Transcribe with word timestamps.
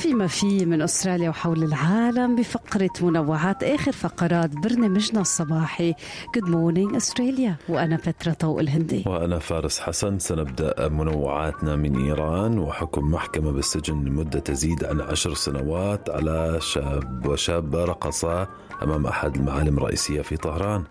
في 0.00 0.14
ما 0.14 0.26
في 0.26 0.66
من 0.66 0.82
أستراليا 0.82 1.30
وحول 1.30 1.64
العالم 1.64 2.36
بفقرة 2.36 2.90
منوعات 3.00 3.62
آخر 3.62 3.92
فقرات 3.92 4.50
برنامجنا 4.50 5.20
الصباحي. 5.20 5.94
good 6.34 6.48
morning 6.48 6.94
Australia 6.94 7.56
وأنا 7.68 7.96
بترا 7.96 8.32
طوق 8.32 8.60
الهندي. 8.60 9.04
وأنا 9.06 9.38
فارس 9.38 9.80
حسن. 9.80 10.18
سنبدأ 10.18 10.88
منوعاتنا 10.88 11.76
من 11.76 12.04
إيران 12.04 12.58
وحكم 12.58 13.10
محكمة 13.10 13.52
بالسجن 13.52 14.04
لمدة 14.04 14.38
تزيد 14.38 14.84
عن 14.84 15.00
عشر 15.00 15.34
سنوات 15.34 16.10
على 16.10 16.58
شاب 16.60 17.26
وشابة 17.26 17.84
رقصا 17.84 18.46
أمام 18.82 19.06
أحد 19.06 19.36
المعالم 19.36 19.78
الرئيسية 19.78 20.22
في 20.22 20.36
طهران. 20.36 20.84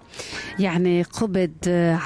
يعني 0.59 1.01
قبض 1.03 1.51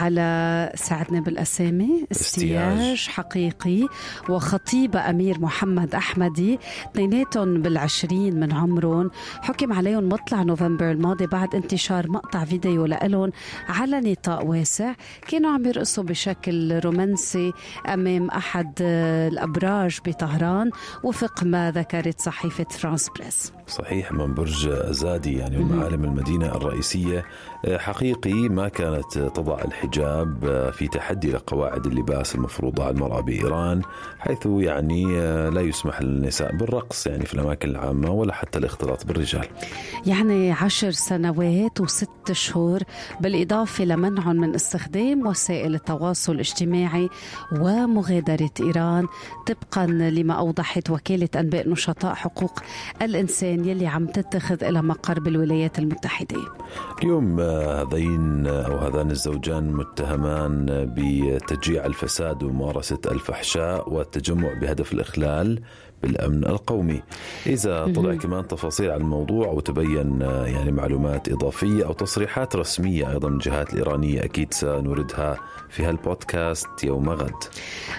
على 0.02 0.72
ساعدنا 0.76 1.20
بالاسامي 1.20 2.06
استياج. 2.12 2.78
استياج. 2.78 3.08
حقيقي 3.08 3.88
وخطيبة 4.30 5.10
أمير 5.10 5.40
محمد 5.40 5.96
أحمدي 5.96 6.60
اثنيناتهم 6.94 7.62
بالعشرين 7.62 8.40
من 8.40 8.54
عمرهم. 8.54 9.12
حكم 9.42 9.74
عليهم 9.74 10.10
مطلع 10.10 10.44
نوفمبر 10.44 10.92
الماضي 10.92 11.28
بعد 11.28 11.56
انتشار 11.56 12.12
مقطع 12.12 12.46
فيديو 12.46 12.86
لإلهم 12.86 13.32
على 13.70 14.00
نطاق 14.00 14.46
واسع. 14.46 14.94
كانوا 15.28 15.52
عم 15.52 15.66
يرقصوا 15.66 16.04
بشكل 16.04 16.80
رومانسي 16.80 17.54
أمام 17.88 18.30
أحد 18.30 18.74
الأبراج 19.32 20.00
بطهران 20.06 20.72
وفق 21.04 21.44
ما 21.44 21.72
ذكرت 21.72 22.22
صحيفة 22.22 22.64
فرانس 22.64 23.10
بريس. 23.10 23.54
صحيح 23.68 24.12
من 24.12 24.34
برج 24.34 24.68
أزادي 24.68 25.38
يعني 25.38 25.58
من 25.58 25.78
معالم 25.78 26.04
المدينة 26.04 26.56
الرئيسية. 26.56 27.26
آه، 27.66 27.78
حقيقي 27.78 28.34
ما 28.34 28.68
كانت 28.70 29.18
تضع 29.18 29.62
الحجاب 29.62 30.46
آه، 30.46 30.72
في 30.72 30.88
تحدي 30.88 31.32
لقواعد 31.32 31.86
اللباس 31.86 32.36
المفروضة 32.36 32.84
على 32.84 32.94
المرأة 32.94 33.22
بإيران 33.22 33.82
حيث 34.20 34.46
يعني 34.46 35.06
آه، 35.18 35.50
لا 35.50 35.62
يسمح 35.62 36.02
للنساء 36.02 36.56
بالرقص. 36.56 36.83
يعني 37.06 37.26
في 37.26 37.34
الأماكن 37.34 37.70
العامة 37.70 38.12
ولا 38.12 38.34
حتى 38.34 38.60
الاختلاط 38.60 39.06
بالرجال؟ 39.06 39.48
يعني 40.06 40.52
عشر 40.52 40.92
سنوات 40.92 41.82
وست 41.82 42.32
شهور 42.32 42.80
بالإضافة 43.20 43.86
لمنعهم 43.86 44.36
من 44.36 44.56
استخدام 44.56 45.28
وسائل 45.28 45.76
التواصل 45.76 46.32
الاجتماعي 46.32 47.10
ومغادرة 47.52 48.52
إيران 48.60 49.08
طبقا 49.48 49.86
لما 49.86 50.34
أوضحت 50.34 50.90
وكالة 50.90 51.30
أنباء 51.36 51.70
نشطاء 51.70 52.14
حقوق 52.14 52.60
الإنسان 53.02 53.66
يلي 53.66 53.88
عم 53.88 54.06
تتخذ 54.08 54.64
إلى 54.64 54.82
مقر 54.82 55.20
بالولايات 55.20 55.80
المتحدة. 55.80 56.38
اليوم 57.04 57.40
آه، 57.40 57.84
هذين 57.84 58.48
آه، 58.48 58.68
أو 58.68 58.78
هذان 58.78 59.12
الزوجان 59.12 59.74
متهمان 59.74 60.66
بتشجيع 60.98 61.86
الفساد 61.86 62.44
وممارسة 62.44 63.00
الفحشاء 63.06 63.94
والتجمع 63.94 64.54
بهدف 64.54 64.94
الإخلال 64.94 65.62
بالأمن 66.04 66.44
القومي. 66.44 67.02
إذا 67.48 67.94
طلع 67.96 68.16
كمان 68.16 68.48
تفاصيل 68.48 68.92
عن 68.92 69.02
الموضوع 69.02 69.48
وتبين 69.48 70.22
آه، 70.22 70.46
يعني 70.46 70.72
معلومات 70.72 71.30
إضافية 71.30 71.86
أو 71.86 71.94
تصريحات 71.94 72.56
رسمية 72.56 73.12
أيضا 73.12 73.30
من 73.30 73.36
الجهات 73.36 73.74
الإيرانية 73.74 74.24
أكيد 74.24 74.54
سنوردها 74.54 75.38
في 75.70 75.86
هالبودكاست 75.86 76.84
يوم 76.84 77.10
غد. 77.10 77.44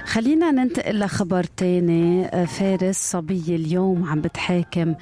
خلينا 0.06 0.50
ننتقل 0.50 0.98
لخبر 0.98 1.44
تاني. 1.44 2.26
آه، 2.26 2.44
فارس 2.44 2.96
صبية 2.96 3.56
اليوم 3.56 4.04
عم 4.08 4.20
بتحاكم 4.20 4.94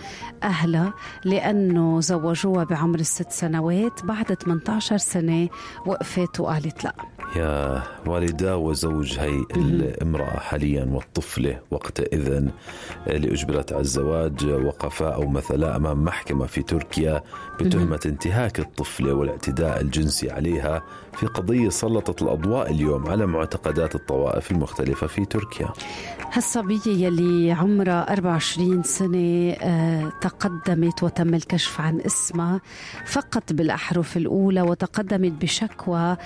أهلها 0.42 0.94
لأنه 1.24 2.00
زوجوها 2.00 2.64
بعمر 2.64 2.98
الست 2.98 3.30
سنوات 3.30 4.04
بعد 4.04 4.34
18 4.34 4.96
سنة 4.96 5.48
وقفت 5.86 6.40
وقالت 6.40 6.84
لا 6.84 6.94
يا 7.36 7.82
والدة 8.06 8.56
وزوج 8.56 9.18
هي 9.18 9.44
الامرأة 9.56 10.38
حاليا 10.40 10.84
والطفلة 10.84 11.60
وقتئذ 11.70 12.48
اللي 13.06 13.32
أجبرت 13.32 13.72
على 13.72 13.80
الزواج 13.80 14.44
وقفا 14.46 15.08
أو 15.14 15.26
مثلا 15.28 15.76
أمام 15.76 16.04
محكمة 16.04 16.46
في 16.46 16.62
تركيا 16.62 17.22
بتهمة 17.60 18.00
انتهاك 18.06 18.60
الطفلة 18.60 19.12
والاعتداء 19.14 19.80
الجنسي 19.80 20.30
عليها 20.30 20.82
في 21.12 21.26
قضية 21.26 21.68
سلطت 21.68 22.22
الأضواء 22.22 22.70
اليوم 22.70 23.08
على 23.08 23.26
معتقدات 23.26 23.94
الطوائف 23.94 24.50
المختلفة 24.50 25.06
في 25.06 25.24
تركيا. 25.24 25.68
هالصبية 26.32 26.86
يلي 27.06 27.52
عمرها 27.52 28.12
24 28.12 28.82
سنة 28.82 29.50
آه، 29.62 30.12
تقدمت 30.20 31.02
وتم 31.02 31.34
الكشف 31.34 31.80
عن 31.80 32.00
اسمها 32.00 32.60
فقط 33.06 33.52
بالأحرف 33.52 34.16
الأولى 34.16 34.62
وتقدمت 34.62 35.32
بشكوى 35.42 36.16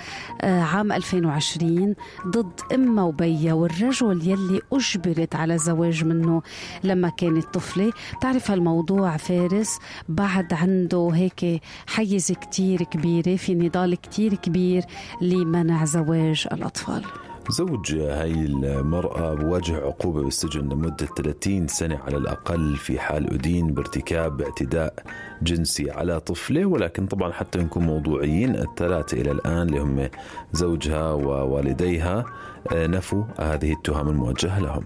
آه، 0.41 0.61
عام 0.61 0.91
2020 0.97 1.95
ضد 2.27 2.59
أمها 2.73 3.03
وبيها 3.03 3.53
والرجل 3.53 4.27
يلي 4.27 4.61
أجبرت 4.73 5.35
على 5.35 5.53
الزواج 5.53 6.03
منه. 6.05 6.41
لما 6.83 7.09
كانت 7.09 7.45
طفلة 7.53 7.91
بتعرف 8.17 8.51
هالموضوع 8.51 9.17
فارس 9.17 9.79
بعد 10.09 10.53
عنده 10.53 11.09
هيك 11.13 11.61
حيز 11.87 12.31
كتير 12.31 12.83
كبيرة 12.83 13.35
في 13.35 13.55
نضال 13.55 13.95
كتير 13.95 14.33
كبير 14.35 14.83
لمنع 15.21 15.85
زواج 15.85 16.47
الأطفال. 16.51 17.03
زوج 17.49 17.95
هاي 17.95 18.31
المرأة 18.31 19.33
بواجه 19.33 19.75
عقوبة 19.75 20.21
بالسجن 20.23 20.61
لمدة 20.69 21.05
30 21.17 21.67
سنة 21.67 21.97
على 22.07 22.17
الأقل 22.17 22.75
في 22.75 22.99
حال 22.99 23.33
أدين 23.33 23.67
بارتكاب 23.73 24.41
اعتداء 24.41 24.93
جنسي 25.41 25.91
على 25.91 26.19
طفلة 26.19 26.65
ولكن 26.65 27.05
طبعا 27.05 27.31
حتى 27.31 27.59
نكون 27.59 27.83
موضوعيين 27.83 28.55
الثلاثة 28.55 29.21
إلى 29.21 29.31
الآن 29.31 29.67
اللي 29.67 29.79
هم 29.79 30.09
زوجها 30.53 31.11
ووالديها 31.11 32.25
آه، 32.73 32.87
نفوا 32.87 33.23
هذه 33.39 33.73
التهم 33.73 34.09
الموجهة 34.09 34.59
لهم. 34.59 34.83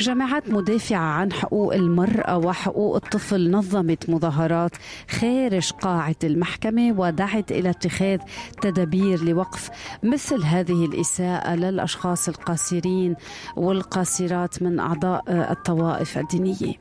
جماعات 0.00 0.50
مدافعة 0.50 0.98
عن 0.98 1.32
حقوق 1.32 1.74
المرأة 1.74 2.36
وحقوق 2.38 2.94
الطفل 2.94 3.50
نظمت 3.50 4.10
مظاهرات 4.10 4.70
خارج 5.10 5.70
قاعة 5.70 6.16
المحكمة 6.24 6.94
ودعت 7.00 7.52
إلى 7.52 7.70
اتخاذ 7.70 8.18
تدابير 8.62 9.24
لوقف 9.24 9.70
مثل 10.02 10.42
هذه 10.44 10.84
الإساءة 10.84 11.54
للأشخاص 11.54 12.28
القاصرين 12.28 13.16
والقاصرات 13.56 14.62
من 14.62 14.80
أعضاء 14.80 15.22
آه، 15.28 15.52
الطوائف 15.52 16.18
الدينية. 16.18 16.74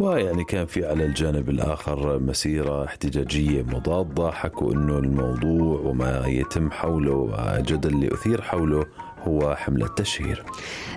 ويعني 0.00 0.44
كان 0.44 0.66
في 0.66 0.86
على 0.86 1.04
الجانب 1.04 1.50
الآخر 1.50 2.18
مسيرة 2.36 2.84
احتجاجية 2.84 3.62
مضادة 3.62 4.30
حكوا 4.30 4.72
أنه 4.72 4.98
الموضوع 4.98 5.80
وما 5.80 6.26
يتم 6.26 6.70
حوله 6.70 7.12
والجدل 7.12 7.94
اللي 7.94 8.14
أثير 8.14 8.42
حوله 8.42 8.86
هو 9.28 9.54
حملة 9.56 9.86
تشهير. 9.88 10.42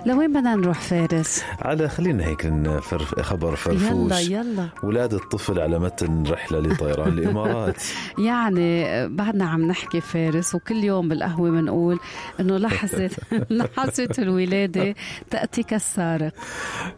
لوين 0.06 0.32
بدنا 0.32 0.54
نروح 0.54 0.80
فارس؟ 0.80 1.44
على 1.58 1.88
خلينا 1.88 2.24
هيك 2.26 2.46
نفر 2.46 2.98
خبر 3.22 3.56
فرفوش. 3.56 4.28
يلا 4.28 4.40
يلا. 4.40 4.68
ولادة 4.82 5.16
الطفل 5.16 5.60
على 5.60 5.78
متن 5.78 6.22
رحلة 6.26 6.58
لطيران 6.60 7.08
الإمارات. 7.08 7.82
يعني 8.18 9.08
بعدنا 9.08 9.44
عم 9.48 9.62
نحكي 9.66 10.00
فارس 10.00 10.54
وكل 10.54 10.76
يوم 10.84 11.08
بالقهوة 11.08 11.50
بنقول 11.50 11.98
إنه 12.40 12.56
لحظة 12.56 13.10
لحظة 13.50 14.08
الولادة 14.18 14.94
تأتي 15.30 15.62
كالسارق. 15.62 16.32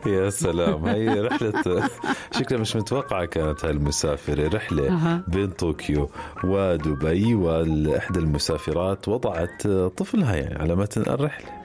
يا 0.07 0.31
سلام. 0.31 0.85
هي 0.87 1.21
رحلة 1.21 1.89
شكلها 2.39 2.61
مش 2.61 2.77
متوقعة 2.77 3.25
كانت 3.25 3.65
هاي 3.65 3.71
المسافرة. 3.73 4.49
رحلة. 4.49 5.21
بين 5.29 5.51
طوكيو 5.51 6.11
ودبي 6.45 7.35
وإحدى 7.35 8.19
المسافرات 8.19 9.09
وضعت 9.09 9.67
طفلها 9.69 10.37
يعني 10.37 10.63
على 10.63 10.77
متن 10.77 11.03
الرحلة. 11.23 11.62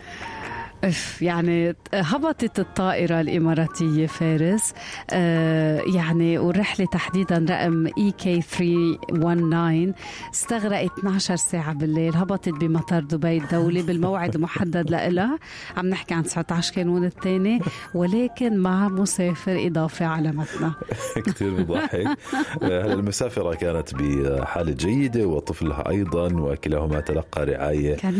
إف 0.83 1.21
يعني 1.21 1.75
هبطت 1.93 2.59
الطائرة 2.59 3.21
الإماراتية 3.21 4.07
فارس. 4.07 4.73
آه 5.11 5.81
يعني 5.95 6.37
والرحلة 6.37 6.85
تحديدا 6.85 7.45
رقم 7.49 7.87
اي 7.97 8.11
كي 8.11 8.41
319 8.41 9.93
استغرقت 10.33 10.99
12 10.99 11.35
ساعة 11.35 11.73
بالليل 11.73 12.15
هبطت 12.15 12.49
بمطار 12.49 13.03
دبي 13.03 13.37
الدولي 13.37 13.81
بالموعد 13.87 14.35
المحدد 14.35 14.91
لها 14.91 15.39
عم 15.77 15.85
نحكي 15.85 16.13
عن 16.13 16.23
19 16.23 16.73
كانون 16.73 17.05
الثاني 17.05 17.59
ولكن 17.93 18.57
مع 18.57 18.87
مسافر 18.87 19.67
إضافي 19.67 20.03
على 20.03 20.31
متنا 20.31 20.73
كثير 21.25 21.63
بضحك 21.63 22.17
هلا 22.61 22.93
المسافرة 22.93 23.55
كانت 23.55 23.95
بحالة 23.95 24.71
جيدة 24.71 25.25
وطفلها 25.25 25.89
أيضا 25.89 26.33
وكلاهما 26.33 26.99
تلقى 26.99 27.45
رعاية 27.45 27.95
كان 27.95 28.13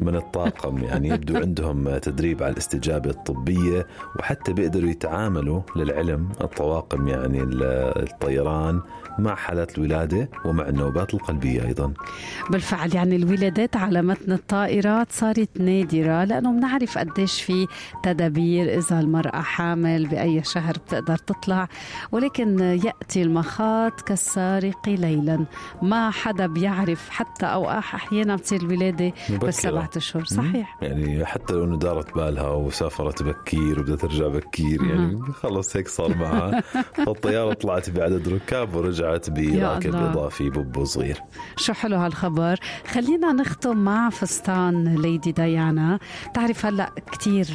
من 0.00 0.16
الطاقم 0.16 0.84
يعني 0.84 1.08
يبدو 1.08 1.36
عندهم 1.36 1.77
عندهم 1.78 1.98
تدريب 1.98 2.42
على 2.42 2.52
الاستجابة 2.52 3.10
الطبية 3.10 3.86
وحتى 4.18 4.52
بيقدروا 4.52 4.90
يتعاملوا 4.90 5.60
للعلم 5.76 6.28
الطواقم 6.40 7.08
يعني 7.08 7.42
الطيران 7.42 8.80
مع 9.18 9.34
حالات 9.34 9.78
الولادة 9.78 10.30
ومع 10.44 10.68
النوبات 10.68 11.14
القلبية 11.14 11.64
أيضا. 11.64 11.92
بالفعل 12.50 12.94
يعني 12.94 13.16
الولادات 13.16 13.76
على 13.76 14.02
متن 14.02 14.32
الطائرات 14.32 15.12
صارت 15.12 15.60
نادرة 15.60 16.24
لأنه 16.24 16.52
بنعرف 16.52 16.98
قديش 16.98 17.42
في 17.42 17.66
تدابير 18.02 18.78
إذا 18.78 19.00
المرأة 19.00 19.40
حامل 19.40 20.06
بأي 20.06 20.44
شهر 20.44 20.72
بتقدر 20.72 21.16
تطلع. 21.16 21.68
ولكن 22.12 22.60
يأتي 22.60 23.22
المخاض 23.22 23.92
كالسارق 23.92 24.88
ليلا. 24.88 25.44
ما 25.82 26.10
حدا 26.10 26.46
بيعرف 26.46 27.10
حتى 27.10 27.46
أو 27.46 27.70
أحيانا 27.70 28.36
بتصير 28.36 28.60
الولادة 28.62 29.12
بالسبعة 29.28 29.90
أشهر. 29.96 30.24
صحيح. 30.24 30.78
يعني 30.82 31.26
حتى 31.26 31.54
لو 31.54 31.64
انه 31.68 31.78
دارت 31.78 32.14
بالها 32.14 32.50
وسافرت 32.50 33.22
بكير 33.22 33.80
وبدها 33.80 33.96
ترجع 33.96 34.28
بكير 34.28 34.82
يعني 34.82 35.22
خلص 35.22 35.76
هيك 35.76 35.88
صار 35.88 36.16
معها. 36.16 36.60
فالطيارة 37.06 37.52
طلعت 37.52 37.90
بعدد 37.90 38.28
ركاب 38.28 38.74
ورجعت 38.74 39.30
براكب 39.30 39.94
إضافي 39.94 40.50
بوبو 40.50 40.84
صغير. 40.84 41.20
شو 41.56 41.72
حلو 41.72 41.96
هالخبر. 41.96 42.58
خلينا 42.86 43.32
نختم 43.32 43.76
مع 43.76 44.10
فستان 44.10 44.94
ليدي 44.94 45.32
ديانا. 45.32 45.98
تعرف 46.34 46.66
هلأ 46.66 46.90
كثير 47.12 47.46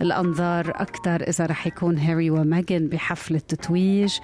الأنظار 0.00 0.70
أكثر 0.70 1.22
إذا 1.22 1.46
رح 1.46 1.66
يكون 1.66 1.98
هاري 1.98 2.30
وميغان 2.30 2.88
بحفل 2.88 3.34
التتويج 3.34 4.18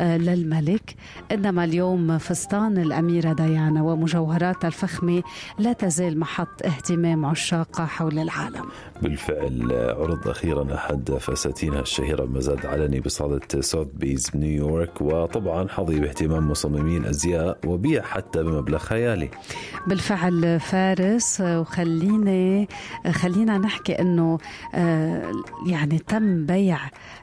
آه، 0.00 0.16
للملك. 0.16 0.94
إنما 1.32 1.64
اليوم 1.64 2.18
فستان 2.18 2.78
الأميرة 2.78 3.32
ديانا 3.32 3.82
ومجوهراتها 3.82 4.68
الفخمة 4.68 5.22
لا 5.58 5.72
تزال 5.72 6.20
محط 6.20 6.62
اهتمام 6.64 7.24
عشاقها 7.24 7.86
حول 7.86 8.18
العالم. 8.18 8.68
بالفعل. 9.02 9.72
عرض 9.72 10.28
أخيرا 10.28 10.74
أحد 10.74 11.16
فساتينها 11.20 11.80
الشهيرة 11.80 12.24
بمزاد 12.24 12.66
علني 12.66 13.00
بصالة 13.00 13.40
سوث 13.60 13.88
بيز 13.94 14.30
بنيويورك 14.30 15.00
وطبعا 15.00 15.68
حظي 15.68 16.00
باهتمام 16.00 16.50
مصممي 16.50 16.96
الازياء 16.96 17.58
وبيع 17.66 18.02
حتى 18.02 18.42
بمبلغ 18.42 18.78
خيالي. 18.78 19.30
بالفعل 19.86 20.60
فارس 20.60 21.40
وخليني 21.40 22.68
خلينا 23.10 23.58
نحكي 23.58 23.92
إنه 23.92 24.38
آه، 24.74 25.32
يعني 25.66 25.98
تم 25.98 26.46
بيع 26.46 26.78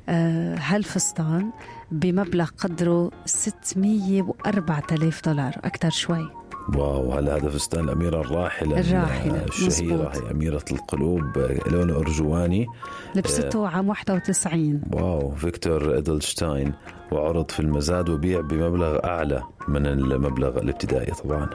آه، 0.10 0.56
هالفستان 0.60 1.51
بمبلغ 1.92 2.50
قدره 2.58 3.12
604 3.25 4.84
آلاف 4.92 5.22
دولار 5.25 5.54
أكثر 5.63 5.90
شوي. 5.90 6.45
wow 6.74 7.14
هلا 7.14 7.36
هذا 7.36 7.50
فستان 7.50 7.84
الأميرة 7.84 8.22
الراحلة 8.22 8.80
الراحلة 8.80 9.46
الشهيرة 9.46 10.12
هي 10.14 10.32
أميرة 10.32 10.66
القلوب 10.72 11.38
لونه 11.68 11.96
أرجواني 11.98 12.68
لبسته 13.16 13.68
عام 13.68 13.90
91 13.90 14.82
wow 14.94 15.36
فيكتور 15.36 15.98
إدلشتاين 15.98 16.74
وعرض 17.12 17.52
في 17.52 17.60
المزاد 17.60 18.10
وبيع 18.10 18.42
بمبلغ 18.42 19.06
أعلى 19.06 19.44
من 19.68 19.86
المبلغ 19.86 20.60
الابتدائي 20.60 21.12
طبعا. 21.12 21.50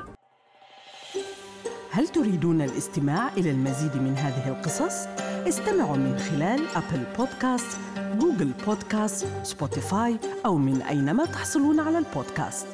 هل 1.93 2.09
تريدون 2.09 2.63
الاستماع 2.63 3.29
إلى 3.37 3.51
المزيد 3.51 3.97
من 3.97 4.17
هذه 4.17 4.49
القصص؟ 4.49 5.06
استمعوا 5.49 5.97
من 5.97 6.19
خلال 6.19 6.61
Apple 6.77 7.05
Podcast، 7.19 7.79
Google 8.19 8.50
Podcast، 8.67 9.27
Spotify 9.43 10.17
أو 10.47 10.56
من 10.56 10.83
أينما 10.83 11.25
تحصلون 11.25 11.81
على 11.81 11.99
البودكاست. 11.99 12.67